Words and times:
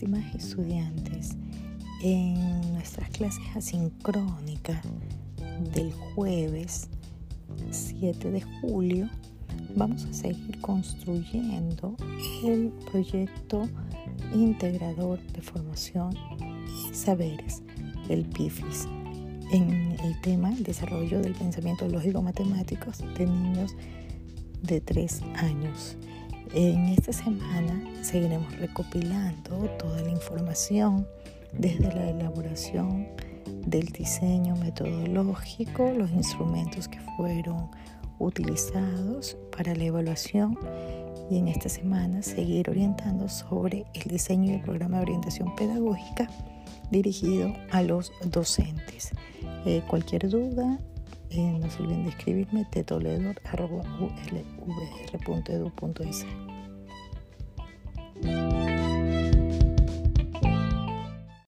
Estimados 0.00 0.32
estudiantes, 0.36 1.30
en 2.04 2.72
nuestras 2.74 3.10
clases 3.10 3.42
asincrónicas 3.56 4.80
del 5.74 5.92
jueves 6.14 6.88
7 7.70 8.30
de 8.30 8.40
julio 8.60 9.08
vamos 9.74 10.04
a 10.04 10.12
seguir 10.12 10.60
construyendo 10.60 11.96
el 12.44 12.68
proyecto 12.92 13.68
integrador 14.32 15.20
de 15.32 15.42
formación 15.42 16.14
y 16.68 16.94
saberes, 16.94 17.64
el 18.08 18.24
PIFIS, 18.24 18.86
en 19.52 19.96
el 20.00 20.20
tema 20.20 20.50
el 20.52 20.62
desarrollo 20.62 21.20
del 21.20 21.32
pensamiento 21.34 21.88
lógico 21.88 22.22
matemático 22.22 22.92
de 23.16 23.26
niños 23.26 23.74
de 24.62 24.80
3 24.80 25.22
años. 25.38 25.96
En 26.54 26.86
esta 26.86 27.12
semana 27.12 27.82
seguiremos 28.00 28.56
recopilando 28.56 29.68
toda 29.78 30.00
la 30.02 30.08
información 30.08 31.06
desde 31.52 31.92
la 31.94 32.08
elaboración 32.08 33.06
del 33.66 33.84
diseño 33.90 34.56
metodológico, 34.56 35.92
los 35.94 36.10
instrumentos 36.10 36.88
que 36.88 37.00
fueron 37.18 37.70
utilizados 38.18 39.36
para 39.54 39.74
la 39.74 39.84
evaluación 39.84 40.58
y 41.30 41.36
en 41.36 41.48
esta 41.48 41.68
semana 41.68 42.22
seguir 42.22 42.70
orientando 42.70 43.28
sobre 43.28 43.84
el 43.92 44.02
diseño 44.10 44.52
del 44.52 44.62
programa 44.62 44.96
de 44.96 45.02
orientación 45.02 45.54
pedagógica 45.54 46.30
dirigido 46.90 47.52
a 47.72 47.82
los 47.82 48.10
docentes. 48.30 49.10
Eh, 49.66 49.82
cualquier 49.86 50.30
duda 50.30 50.78
eh, 51.30 51.58
no 51.60 51.70
se 51.70 51.82
olviden 51.82 52.04
de 52.04 52.10
escribirme 52.10 52.64
tetoledor.ulvr.edu.es. 52.70 54.48